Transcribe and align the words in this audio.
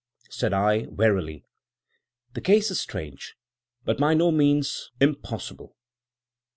Said 0.31 0.51
I, 0.51 0.87
warily, 0.89 1.45
'The 2.33 2.41
case 2.41 2.71
is 2.71 2.79
strange, 2.81 3.35
but 3.85 3.99
by 3.99 4.15
no 4.15 4.31
means 4.31 4.89
impossible. 4.99 5.77